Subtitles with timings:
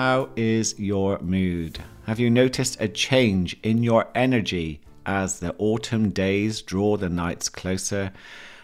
[0.00, 1.80] How is your mood?
[2.06, 7.48] Have you noticed a change in your energy as the autumn days draw the nights
[7.48, 8.12] closer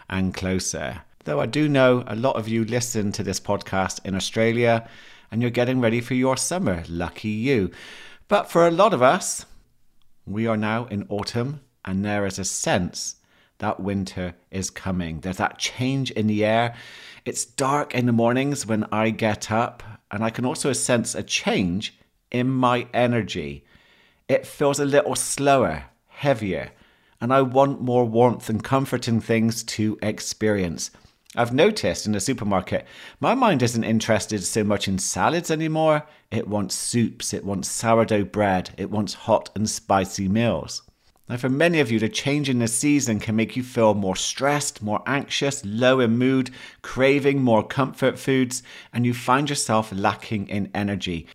[0.09, 1.03] and closer?
[1.25, 4.89] Though I do know a lot of you listen to this podcast in Australia
[5.33, 6.85] and you're getting ready for your summer.
[6.89, 7.73] Lucky you.
[8.29, 9.45] But for a lot of us,
[10.25, 13.17] we are now in autumn and there is a sense
[13.59, 15.19] that winter is coming.
[15.19, 16.77] There's that change in the air.
[17.25, 21.23] It's dark in the mornings when I get up, and I can also sense a
[21.23, 21.99] change
[22.31, 23.65] in my energy.
[24.29, 26.71] It feels a little slower, heavier,
[27.21, 30.91] and I want more warmth and comforting things to experience.
[31.37, 32.87] I've noticed in the supermarket,
[33.19, 36.05] my mind isn't interested so much in salads anymore.
[36.31, 40.83] It wants soups, it wants sourdough bread, it wants hot and spicy meals.
[41.29, 44.17] Now, for many of you, the change in the season can make you feel more
[44.17, 46.51] stressed, more anxious, low in mood,
[46.83, 51.27] craving more comfort foods, and you find yourself lacking in energy.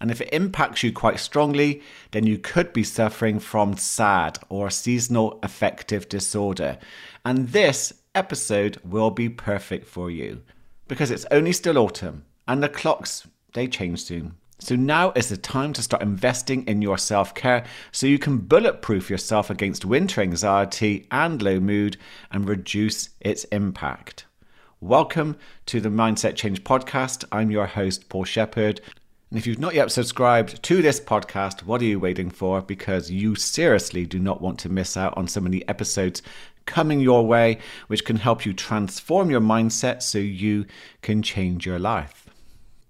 [0.00, 4.68] And if it impacts you quite strongly, then you could be suffering from SAD or
[4.68, 6.78] seasonal affective disorder.
[7.24, 10.42] And this episode will be perfect for you
[10.88, 14.34] because it's only still autumn and the clocks they change soon.
[14.60, 18.38] So now is the time to start investing in your self care so you can
[18.38, 21.96] bulletproof yourself against winter anxiety and low mood
[22.32, 24.26] and reduce its impact.
[24.80, 25.36] Welcome
[25.66, 27.24] to the Mindset Change Podcast.
[27.30, 28.80] I'm your host, Paul Shepard.
[29.30, 32.60] And if you've not yet subscribed to this podcast, what are you waiting for?
[32.60, 36.20] Because you seriously do not want to miss out on so many episodes
[36.66, 40.66] coming your way, which can help you transform your mindset so you
[41.00, 42.27] can change your life.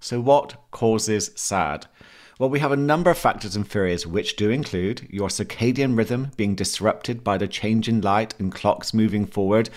[0.00, 1.86] So, what causes SAD?
[2.38, 6.30] Well, we have a number of factors and theories, which do include your circadian rhythm
[6.36, 9.70] being disrupted by the change in light and clocks moving forward.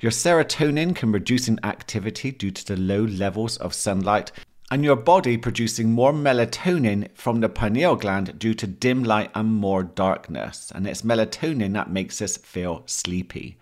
[0.00, 4.32] Your serotonin can reduce in activity due to the low levels of sunlight.
[4.68, 9.54] And your body producing more melatonin from the pineal gland due to dim light and
[9.54, 10.72] more darkness.
[10.74, 13.58] And it's melatonin that makes us feel sleepy.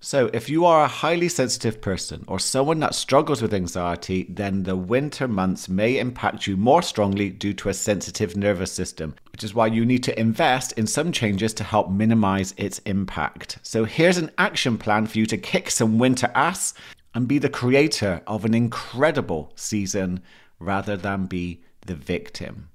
[0.00, 4.62] So, if you are a highly sensitive person or someone that struggles with anxiety, then
[4.62, 9.42] the winter months may impact you more strongly due to a sensitive nervous system, which
[9.42, 13.58] is why you need to invest in some changes to help minimize its impact.
[13.64, 16.74] So, here's an action plan for you to kick some winter ass
[17.12, 20.22] and be the creator of an incredible season
[20.60, 22.68] rather than be the victim.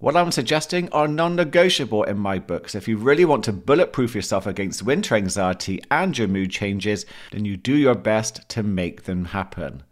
[0.00, 2.76] What I'm suggesting are non negotiable in my books.
[2.76, 7.44] If you really want to bulletproof yourself against winter anxiety and your mood changes, then
[7.44, 9.82] you do your best to make them happen.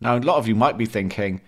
[0.00, 1.42] Now, a lot of you might be thinking,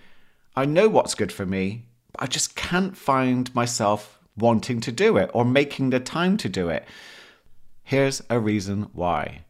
[0.55, 5.17] I know what's good for me, but I just can't find myself wanting to do
[5.17, 6.87] it or making the time to do it.
[7.85, 9.45] Here's a reason why.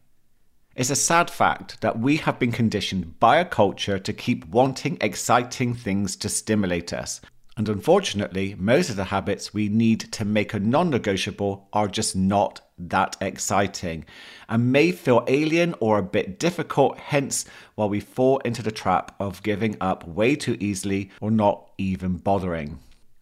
[0.77, 4.97] It's a sad fact that we have been conditioned by a culture to keep wanting
[5.01, 7.19] exciting things to stimulate us.
[7.59, 12.15] And unfortunately, most of the habits we need to make a non negotiable are just
[12.15, 14.05] not that exciting
[14.47, 17.43] and may feel alien or a bit difficult, hence,
[17.75, 22.15] why we fall into the trap of giving up way too easily or not even
[22.15, 22.79] bothering.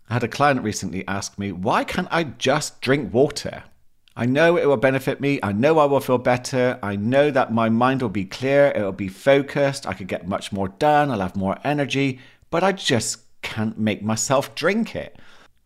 [0.07, 3.63] I had a client recently ask me, why can't I just drink water?
[4.15, 5.39] I know it will benefit me.
[5.41, 6.77] I know I will feel better.
[6.83, 8.71] I know that my mind will be clear.
[8.75, 9.87] It will be focused.
[9.87, 11.09] I could get much more done.
[11.09, 12.19] I'll have more energy.
[12.51, 15.17] But I just can't make myself drink it.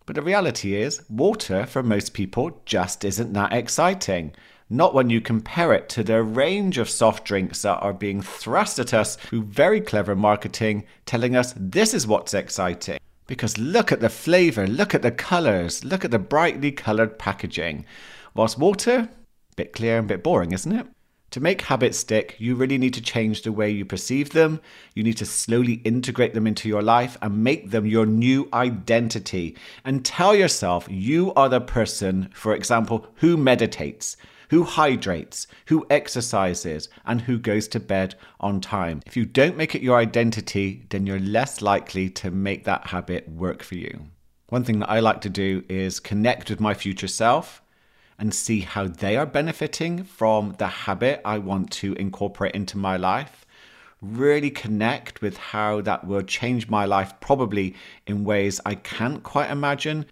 [0.06, 4.34] But the reality is, water for most people just isn't that exciting.
[4.70, 8.78] Not when you compare it to the range of soft drinks that are being thrust
[8.78, 13.00] at us through very clever marketing, telling us this is what's exciting.
[13.26, 17.86] Because look at the flavour, look at the colours, look at the brightly coloured packaging.
[18.36, 19.10] Whilst water,
[19.56, 20.88] bit clear and bit boring, isn't it?
[21.32, 24.60] To make habits stick, you really need to change the way you perceive them.
[24.96, 29.56] You need to slowly integrate them into your life and make them your new identity.
[29.86, 34.18] And tell yourself you are the person, for example, who meditates,
[34.50, 39.02] who hydrates, who exercises, and who goes to bed on time.
[39.06, 43.30] If you don't make it your identity, then you're less likely to make that habit
[43.30, 44.08] work for you.
[44.50, 47.62] One thing that I like to do is connect with my future self
[48.22, 52.96] and see how they are benefiting from the habit I want to incorporate into my
[52.96, 53.48] life.
[54.00, 57.74] Really connect with how that will change my life, probably
[58.06, 60.06] in ways I can't quite imagine,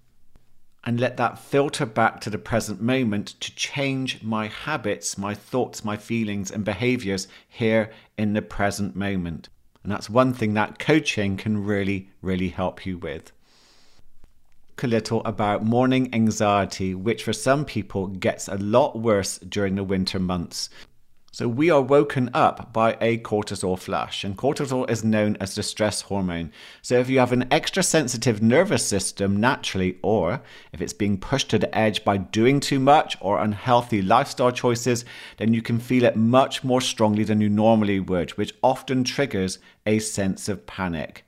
[0.83, 5.85] and let that filter back to the present moment to change my habits, my thoughts,
[5.85, 9.50] my feelings, and behaviors here in the present moment.
[9.83, 13.31] And that's one thing that coaching can really, really help you with
[14.87, 20.19] little about morning anxiety, which for some people gets a lot worse during the winter
[20.19, 20.69] months.
[21.31, 25.61] So we are woken up by a cortisol flush, and cortisol is known as the
[25.61, 26.51] stress hormone.
[26.81, 30.41] So if you have an extra sensitive nervous system naturally, or
[30.73, 35.05] if it's being pushed to the edge by doing too much or unhealthy lifestyle choices,
[35.37, 39.59] then you can feel it much more strongly than you normally would, which often triggers
[39.85, 41.25] a sense of panic.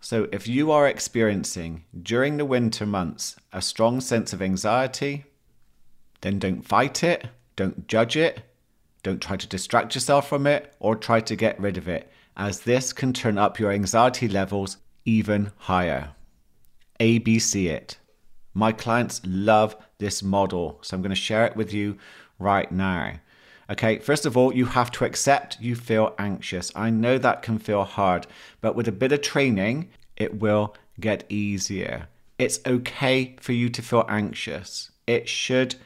[0.00, 5.24] So if you are experiencing during the winter months a strong sense of anxiety,
[6.22, 7.26] then don't fight it
[7.60, 8.40] don't judge it,
[9.02, 12.60] don't try to distract yourself from it, or try to get rid of it, as
[12.60, 16.12] this can turn up your anxiety levels even higher.
[16.98, 17.98] ABC it.
[18.54, 21.98] My clients love this model, so I'm going to share it with you
[22.38, 23.16] right now.
[23.70, 26.72] Okay, first of all, you have to accept you feel anxious.
[26.74, 28.26] I know that can feel hard,
[28.60, 32.08] but with a bit of training, it will get easier.
[32.36, 34.90] It's okay for you to feel anxious.
[35.06, 35.76] It should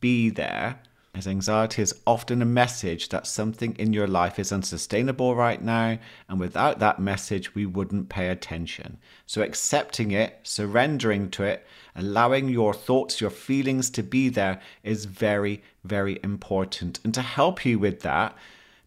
[0.00, 0.80] be there
[1.12, 5.98] as anxiety is often a message that something in your life is unsustainable right now,
[6.28, 8.96] and without that message, we wouldn't pay attention.
[9.26, 11.66] So, accepting it, surrendering to it,
[11.96, 17.00] allowing your thoughts, your feelings to be there is very, very important.
[17.02, 18.36] And to help you with that,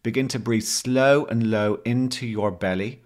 [0.02, 3.02] begin to breathe slow and low into your belly.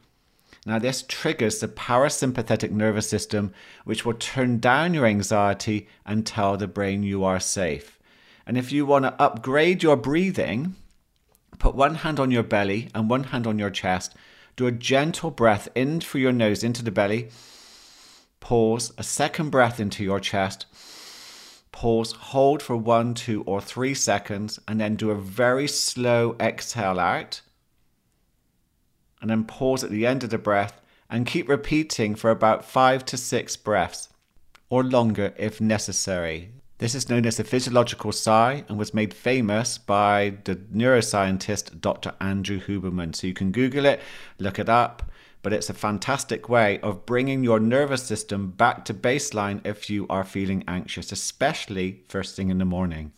[0.63, 3.51] Now, this triggers the parasympathetic nervous system,
[3.83, 7.96] which will turn down your anxiety and tell the brain you are safe.
[8.47, 10.75] And if you want to upgrade your breathing,
[11.59, 14.15] put one hand on your belly and one hand on your chest.
[14.55, 17.29] Do a gentle breath in through your nose into the belly.
[18.39, 20.65] Pause, a second breath into your chest.
[21.73, 27.01] Pause, hold for one, two, or three seconds, and then do a very slow exhale
[27.01, 27.41] out.
[29.21, 30.79] And then pause at the end of the breath
[31.09, 34.07] and keep repeating for about five to six breaths
[34.69, 36.51] or longer if necessary.
[36.79, 42.13] This is known as the physiological sigh and was made famous by the neuroscientist Dr.
[42.21, 43.15] Andrew Huberman.
[43.15, 43.99] So you can Google it,
[44.37, 48.93] look it up, but it's a fantastic way of bringing your nervous system back to
[48.93, 53.11] baseline if you are feeling anxious, especially first thing in the morning.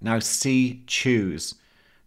[0.00, 1.56] Now, C, choose.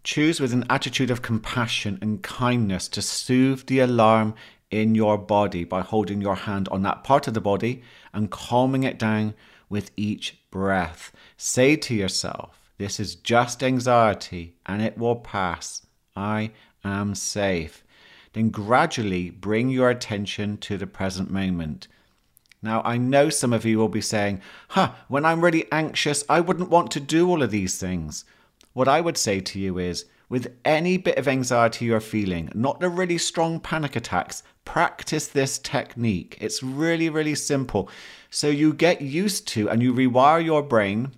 [0.03, 4.33] Choose with an attitude of compassion and kindness to soothe the alarm
[4.71, 8.81] in your body by holding your hand on that part of the body and calming
[8.81, 9.35] it down
[9.69, 11.11] with each breath.
[11.37, 15.85] Say to yourself, This is just anxiety and it will pass.
[16.15, 16.51] I
[16.83, 17.83] am safe.
[18.33, 21.87] Then gradually bring your attention to the present moment.
[22.61, 26.41] Now, I know some of you will be saying, Huh, when I'm really anxious, I
[26.41, 28.25] wouldn't want to do all of these things.
[28.73, 32.79] What I would say to you is, with any bit of anxiety you're feeling, not
[32.79, 36.37] the really strong panic attacks, practice this technique.
[36.39, 37.89] It's really, really simple.
[38.29, 41.11] So you get used to and you rewire your brain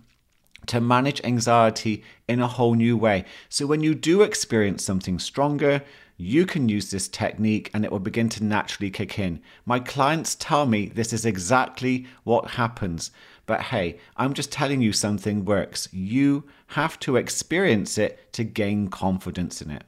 [0.67, 3.25] to manage anxiety in a whole new way.
[3.49, 5.83] So when you do experience something stronger,
[6.15, 9.41] you can use this technique and it will begin to naturally kick in.
[9.65, 13.11] My clients tell me this is exactly what happens.
[13.45, 15.87] But hey, I'm just telling you something works.
[15.91, 19.83] You have to experience it to gain confidence in it.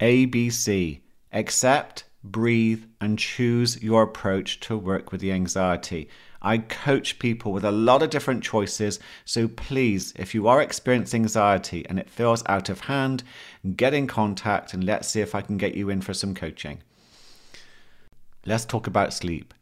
[0.00, 1.00] ABC
[1.32, 6.08] accept, breathe, and choose your approach to work with the anxiety.
[6.40, 11.22] I coach people with a lot of different choices, so please, if you are experiencing
[11.22, 13.24] anxiety and it feels out of hand,
[13.76, 16.82] get in contact and let's see if I can get you in for some coaching.
[18.44, 19.54] Let's talk about sleep.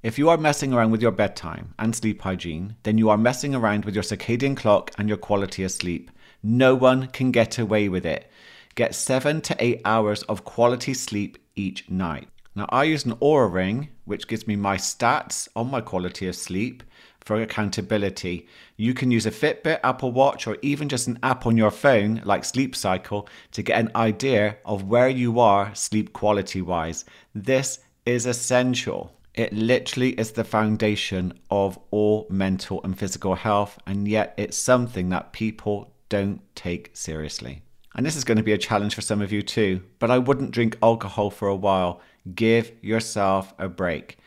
[0.00, 3.52] If you are messing around with your bedtime and sleep hygiene, then you are messing
[3.52, 6.12] around with your circadian clock and your quality of sleep.
[6.40, 8.30] No one can get away with it.
[8.76, 12.28] Get seven to eight hours of quality sleep each night.
[12.54, 16.36] Now, I use an Oura ring, which gives me my stats on my quality of
[16.36, 16.84] sleep
[17.18, 18.46] for accountability.
[18.76, 22.22] You can use a Fitbit, Apple Watch, or even just an app on your phone
[22.24, 27.04] like Sleep Cycle to get an idea of where you are sleep quality wise.
[27.34, 29.17] This is essential.
[29.38, 35.10] It literally is the foundation of all mental and physical health, and yet it's something
[35.10, 37.62] that people don't take seriously.
[37.94, 40.18] And this is going to be a challenge for some of you too, but I
[40.18, 42.00] wouldn't drink alcohol for a while.
[42.34, 44.18] Give yourself a break.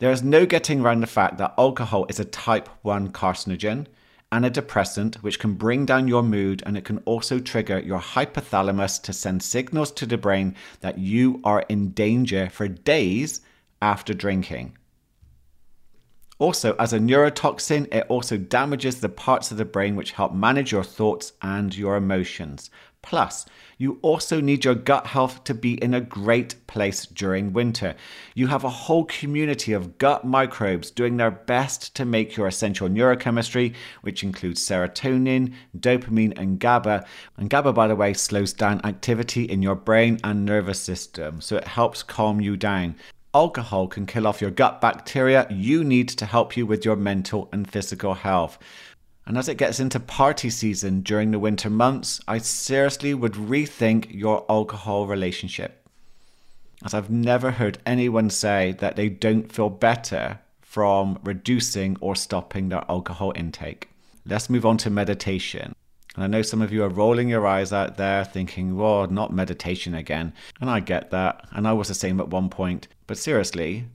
[0.00, 3.86] There is no getting around the fact that alcohol is a type 1 carcinogen
[4.30, 8.00] and a depressant, which can bring down your mood and it can also trigger your
[8.00, 13.40] hypothalamus to send signals to the brain that you are in danger for days
[13.82, 14.78] after drinking.
[16.38, 20.72] Also, as a neurotoxin, it also damages the parts of the brain which help manage
[20.72, 22.70] your thoughts and your emotions.
[23.02, 23.46] Plus,
[23.78, 27.94] you also need your gut health to be in a great place during winter.
[28.34, 32.88] You have a whole community of gut microbes doing their best to make your essential
[32.88, 37.04] neurochemistry, which includes serotonin, dopamine, and GABA.
[37.36, 41.56] And GABA, by the way, slows down activity in your brain and nervous system, so
[41.56, 42.96] it helps calm you down.
[43.34, 47.48] Alcohol can kill off your gut bacteria you need to help you with your mental
[47.50, 48.58] and physical health.
[49.24, 54.12] And as it gets into party season during the winter months, I seriously would rethink
[54.12, 55.88] your alcohol relationship.
[56.84, 62.68] As I've never heard anyone say that they don't feel better from reducing or stopping
[62.68, 63.88] their alcohol intake.
[64.26, 65.74] Let's move on to meditation.
[66.14, 69.32] And I know some of you are rolling your eyes out there thinking, well, not
[69.32, 70.34] meditation again.
[70.60, 71.46] And I get that.
[71.52, 72.86] And I was the same at one point.
[73.06, 73.86] But seriously,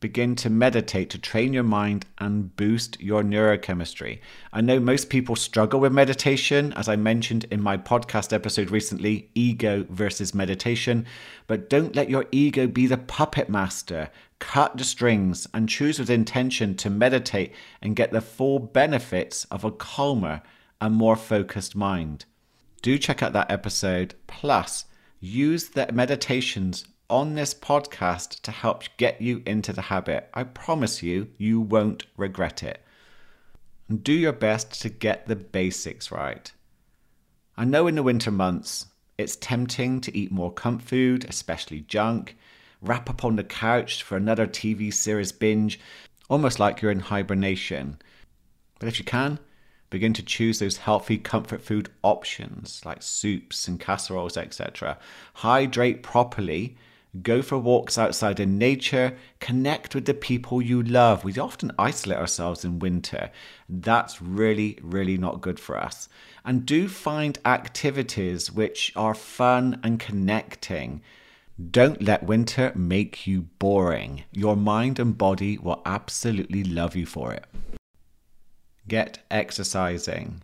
[0.00, 4.20] begin to meditate to train your mind and boost your neurochemistry.
[4.52, 9.30] I know most people struggle with meditation, as I mentioned in my podcast episode recently
[9.34, 11.06] ego versus meditation.
[11.46, 14.10] But don't let your ego be the puppet master.
[14.38, 17.52] Cut the strings and choose with intention to meditate
[17.82, 20.42] and get the full benefits of a calmer
[20.80, 22.24] a more focused mind.
[22.82, 24.14] Do check out that episode.
[24.26, 24.84] Plus,
[25.20, 30.28] use the meditations on this podcast to help get you into the habit.
[30.34, 32.82] I promise you, you won't regret it.
[33.88, 36.52] And do your best to get the basics right.
[37.56, 42.36] I know in the winter months, it's tempting to eat more comfort food, especially junk,
[42.82, 45.80] wrap up on the couch for another TV series binge,
[46.28, 47.98] almost like you're in hibernation.
[48.78, 49.38] But if you can,
[49.90, 54.98] Begin to choose those healthy comfort food options like soups and casseroles, etc.
[55.34, 56.76] Hydrate properly.
[57.22, 59.16] Go for walks outside in nature.
[59.38, 61.24] Connect with the people you love.
[61.24, 63.30] We often isolate ourselves in winter.
[63.68, 66.08] That's really, really not good for us.
[66.44, 71.00] And do find activities which are fun and connecting.
[71.70, 74.24] Don't let winter make you boring.
[74.32, 77.46] Your mind and body will absolutely love you for it
[78.88, 80.42] get exercising.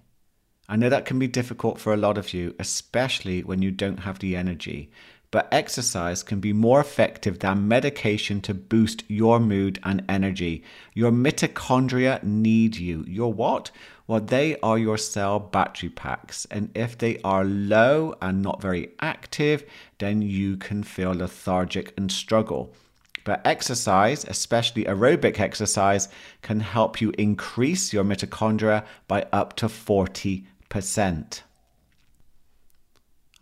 [0.68, 4.00] I know that can be difficult for a lot of you, especially when you don't
[4.00, 4.90] have the energy,
[5.30, 10.62] but exercise can be more effective than medication to boost your mood and energy.
[10.94, 13.04] Your mitochondria need you.
[13.08, 13.70] Your what?
[14.06, 18.90] Well, they are your cell battery packs, and if they are low and not very
[19.00, 19.64] active,
[19.98, 22.74] then you can feel lethargic and struggle.
[23.24, 26.08] But exercise, especially aerobic exercise,
[26.42, 31.42] can help you increase your mitochondria by up to 40%.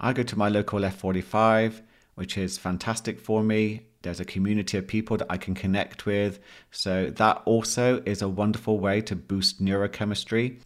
[0.02, 1.82] I go to my local F45,
[2.14, 3.86] which is fantastic for me.
[4.02, 6.40] There's a community of people that I can connect with.
[6.70, 10.60] So, that also is a wonderful way to boost neurochemistry,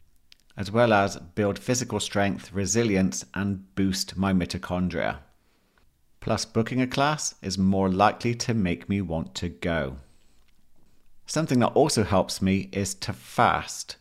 [0.56, 5.18] as well as build physical strength, resilience, and boost my mitochondria.
[6.24, 9.98] Plus, booking a class is more likely to make me want to go.
[11.26, 13.96] Something that also helps me is to fast.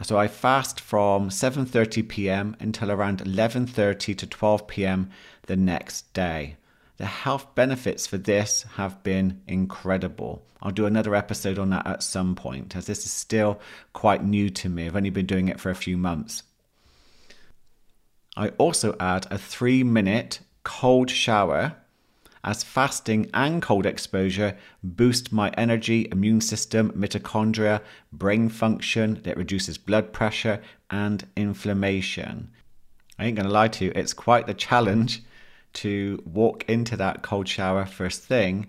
[0.00, 2.56] So I fast from 7:30 p.m.
[2.60, 5.10] until around 11:30 to 12 p.m.
[5.48, 6.54] the next day.
[6.98, 10.46] The health benefits for this have been incredible.
[10.62, 13.60] I'll do another episode on that at some point, as this is still
[13.92, 14.86] quite new to me.
[14.86, 16.44] I've only been doing it for a few months.
[18.36, 21.76] I also add a three minute cold shower
[22.42, 27.80] as fasting and cold exposure boost my energy, immune system, mitochondria,
[28.12, 32.50] brain function, that reduces blood pressure and inflammation.
[33.16, 35.22] I ain't gonna lie to you, it's quite the challenge
[35.74, 38.66] to walk into that cold shower first thing,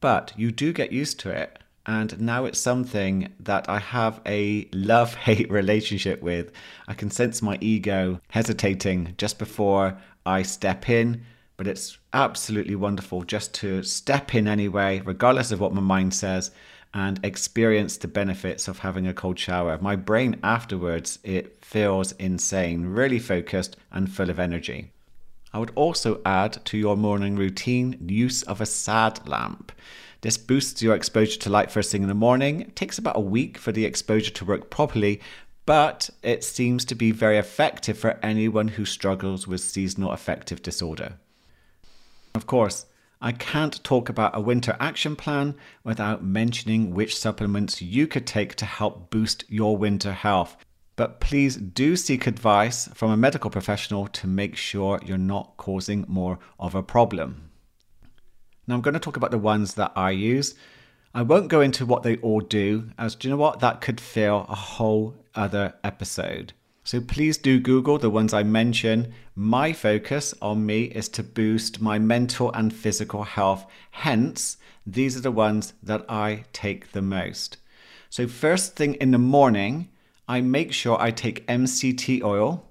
[0.00, 1.58] but you do get used to it.
[1.84, 6.50] And now it's something that I have a love hate relationship with.
[6.88, 11.22] I can sense my ego hesitating just before I step in,
[11.56, 16.50] but it's absolutely wonderful just to step in anyway, regardless of what my mind says,
[16.92, 19.78] and experience the benefits of having a cold shower.
[19.80, 24.92] My brain afterwards, it feels insane, really focused and full of energy.
[25.52, 29.72] I would also add to your morning routine use of a sad lamp.
[30.22, 32.62] This boosts your exposure to light first thing in the morning.
[32.62, 35.20] It takes about a week for the exposure to work properly,
[35.66, 41.18] but it seems to be very effective for anyone who struggles with seasonal affective disorder.
[42.34, 42.86] Of course,
[43.20, 48.54] I can't talk about a winter action plan without mentioning which supplements you could take
[48.56, 50.56] to help boost your winter health.
[50.94, 56.04] But please do seek advice from a medical professional to make sure you're not causing
[56.08, 57.50] more of a problem.
[58.66, 60.54] Now, I'm going to talk about the ones that I use.
[61.16, 63.60] I won't go into what they all do, as do you know what?
[63.60, 66.52] That could fill a whole other episode.
[66.84, 69.14] So please do Google the ones I mention.
[69.34, 73.64] My focus on me is to boost my mental and physical health.
[73.92, 77.56] Hence, these are the ones that I take the most.
[78.10, 79.88] So, first thing in the morning,
[80.28, 82.62] I make sure I take MCT oil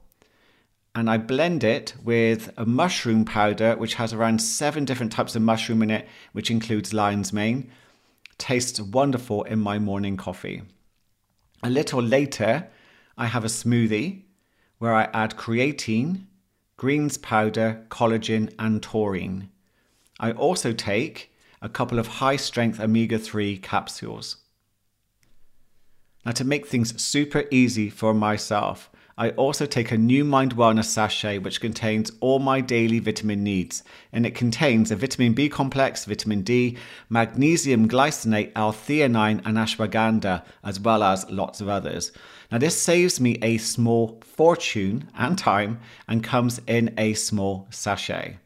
[0.93, 5.41] and I blend it with a mushroom powder, which has around seven different types of
[5.41, 7.71] mushroom in it, which includes lion's mane
[8.37, 10.63] tastes wonderful in my morning coffee.
[11.63, 12.67] A little later,
[13.17, 14.23] I have a smoothie
[14.77, 16.25] where I add creatine,
[16.77, 19.49] greens powder, collagen, and taurine.
[20.19, 24.37] I also take a couple of high strength omega 3 capsules.
[26.25, 30.85] Now, to make things super easy for myself, I also take a New Mind Wellness
[30.85, 33.81] sachet which contains all my daily vitamin needs.
[34.11, 36.75] And it contains a vitamin B complex, vitamin D,
[37.09, 42.11] magnesium glycinate, L-theanine, and ashwagandha, as well as lots of others.
[42.51, 45.79] Now, this saves me a small fortune and time
[46.09, 48.37] and comes in a small sachet.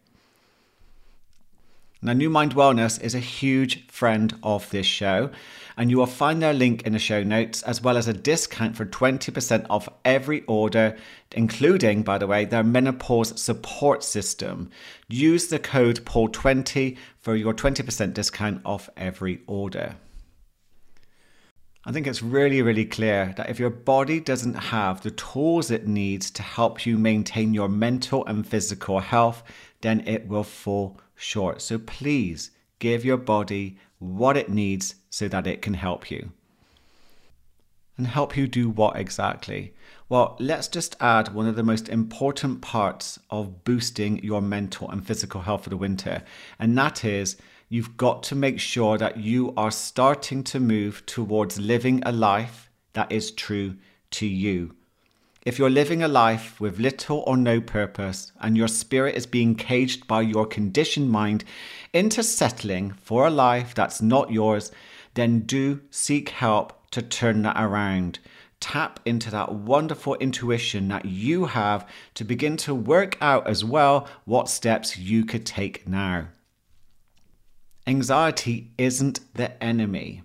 [2.01, 5.31] Now, New Mind Wellness is a huge friend of this show,
[5.75, 8.77] and you will find their link in the show notes, as well as a discount
[8.77, 10.95] for 20% off every order,
[11.33, 14.69] including, by the way, their menopause support system.
[15.09, 19.97] Use the code PAUL20 for your 20% discount off every order.
[21.83, 25.85] I think it's really, really clear that if your body doesn't have the tools it
[25.85, 29.43] needs to help you maintain your mental and physical health,
[29.81, 31.61] then it will fall short.
[31.61, 36.31] So please give your body what it needs so that it can help you.
[37.97, 39.73] And help you do what exactly?
[40.07, 45.05] Well, let's just add one of the most important parts of boosting your mental and
[45.05, 46.23] physical health for the winter,
[46.57, 47.35] and that is
[47.67, 52.71] you've got to make sure that you are starting to move towards living a life
[52.93, 53.75] that is true
[54.11, 54.75] to you.
[55.43, 59.55] If you're living a life with little or no purpose and your spirit is being
[59.55, 61.45] caged by your conditioned mind
[61.93, 64.71] into settling for a life that's not yours,
[65.13, 68.19] then do seek help to turn that around.
[68.59, 74.09] Tap into that wonderful intuition that you have to begin to work out as well
[74.25, 76.27] what steps you could take now.
[77.87, 80.23] Anxiety isn't the enemy.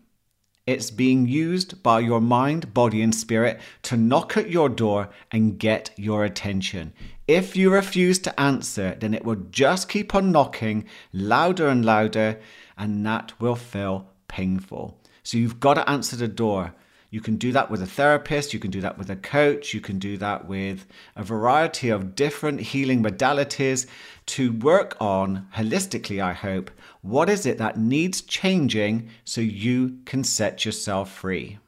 [0.66, 5.58] It's being used by your mind, body, and spirit to knock at your door and
[5.58, 6.94] get your attention.
[7.28, 12.40] If you refuse to answer, then it will just keep on knocking louder and louder,
[12.78, 14.98] and that will feel painful.
[15.22, 16.74] So you've got to answer the door.
[17.14, 19.80] You can do that with a therapist, you can do that with a coach, you
[19.80, 23.86] can do that with a variety of different healing modalities
[24.26, 26.72] to work on holistically, I hope,
[27.02, 31.58] what is it that needs changing so you can set yourself free.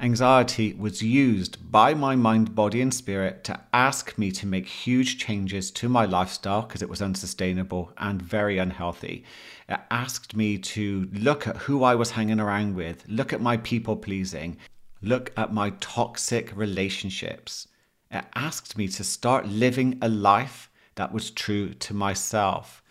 [0.00, 5.18] Anxiety was used by my mind, body, and spirit to ask me to make huge
[5.18, 9.22] changes to my lifestyle because it was unsustainable and very unhealthy.
[9.68, 13.58] It asked me to look at who I was hanging around with, look at my
[13.58, 14.56] people pleasing,
[15.02, 17.68] look at my toxic relationships.
[18.10, 22.82] It asked me to start living a life that was true to myself.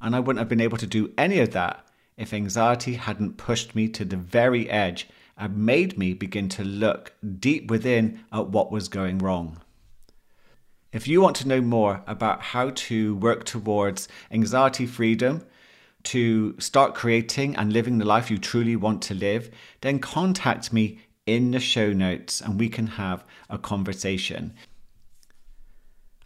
[0.00, 3.74] And I wouldn't have been able to do any of that if anxiety hadn't pushed
[3.74, 8.70] me to the very edge and made me begin to look deep within at what
[8.70, 9.60] was going wrong.
[10.92, 15.46] If you want to know more about how to work towards anxiety freedom,
[16.04, 21.00] to start creating and living the life you truly want to live, then contact me
[21.26, 24.54] in the show notes and we can have a conversation.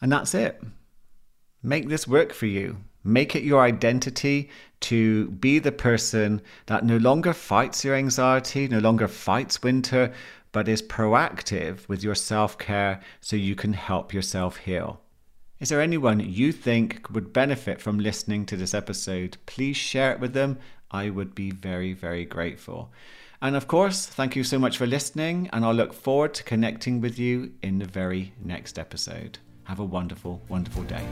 [0.00, 0.62] And that's it.
[1.62, 2.78] Make this work for you.
[3.02, 8.78] Make it your identity to be the person that no longer fights your anxiety, no
[8.78, 10.12] longer fights winter,
[10.50, 15.00] but is proactive with your self care so you can help yourself heal.
[15.60, 19.38] Is there anyone you think would benefit from listening to this episode?
[19.46, 20.58] Please share it with them.
[20.90, 22.90] I would be very, very grateful.
[23.42, 27.00] And of course, thank you so much for listening, and I'll look forward to connecting
[27.00, 29.38] with you in the very next episode.
[29.64, 31.04] Have a wonderful, wonderful day.